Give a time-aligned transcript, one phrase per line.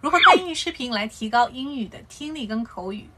[0.00, 3.10] 如何看英语视频来提高英语的听力跟口语？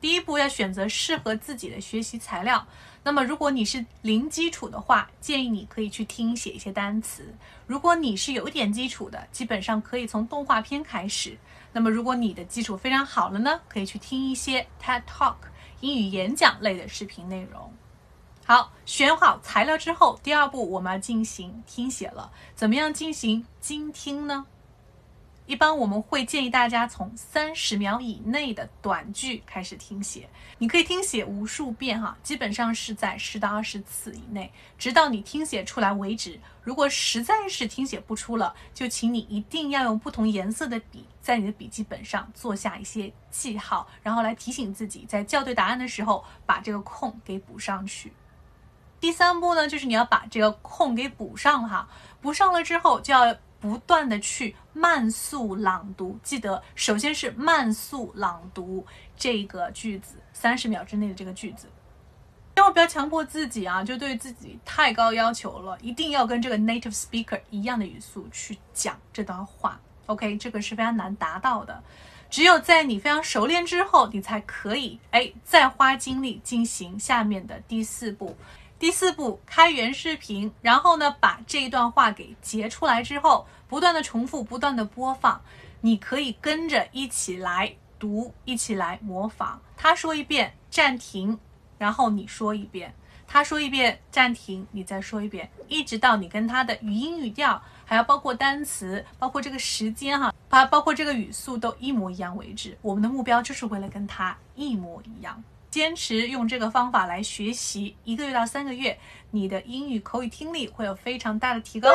[0.00, 2.66] 第一步要选择适合自己的学习材料。
[3.04, 7.24] 那么，如果你是零基础的话，建议你可以去听写一些单词；
[7.66, 11.36] 如果你是有点基础的，基本上可以从动画片开始。
[11.74, 15.36] 那么，如果你的基础非常好了呢，可以去听一些 TED Talk
[15.80, 17.70] 英语演讲类的视频内容。
[18.46, 22.32] 好，选好材料之后，第二步我们要进行听写了。
[22.56, 24.46] 怎么样进行精听呢？
[25.44, 36.38] 一般我们会建议大家从三十秒以内的短句开始听写，你可以听写无数遍哈，基本上是在十到二十次以内，直到你听写出来为止。
[36.62, 48.12] 如果实在是听写不出了，就请你一定要用不同颜色的笔在你的笔记本上做下一些记号，然后来提醒自己在校对答案的时候把这个空给补上去。
[49.00, 51.88] 第三步呢，就是你要把这个空给补上哈，
[52.20, 53.36] 补上了之后就要。
[53.62, 58.84] 不断的去慢速朗读，记得首先是慢速朗读
[59.16, 61.68] 这个句子，三十秒之内的这个句子，
[62.56, 69.80] 千万不要强迫自己啊，就对自己太高要求了，一定要跟这个 native speaker 一样的语速去讲这段话。
[70.06, 71.84] OK，这个是非常难达到的，
[72.28, 78.36] 只有在你非常熟练之后，你才可以哎再花精力进行下面的第四步。
[78.82, 85.40] 第四步，开源视频，然后呢，把这一段话给截出来之后，不断的重复，不断的播放，
[85.80, 89.62] 你可以跟着一起来读，一起来模仿。
[89.76, 91.38] 他说一遍，暂停，
[91.78, 92.90] 然后你说一遍；
[93.24, 102.76] 他说一遍，暂停，你再说一遍，一直到你跟他的语音语调，还要包括单词，包括这个时间哈，包包括这个语速都一模一样为止。
[102.82, 105.40] 我们的目标就是为了跟他一模一样。
[105.72, 108.98] 坚持用这个方法来学习，一个月到三个月，
[109.30, 111.88] 你的英语口语听力会有非常大的提高。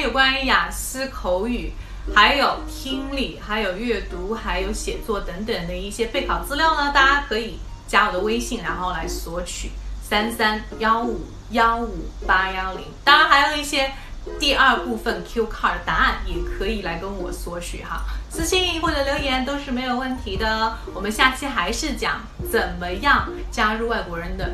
[0.00, 1.72] 有关于雅思口语，
[2.14, 7.58] 还有听力，还有阅读，还有写作等等的一些备考资料呢，大家可以
[7.88, 9.70] 加我的微信，然后来索取
[10.00, 12.84] 三三幺五幺五八幺零。
[13.02, 13.92] 当然还有一些。
[14.38, 20.76] 第二部分 Q card 答案也可以来跟我索取哈，私信或者留言都是没有问题的。
[20.94, 22.20] 我们下期还是讲
[22.50, 24.50] 怎么样加入外国人的，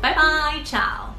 [0.00, 0.22] 拜拜
[0.64, 1.11] ，ciao。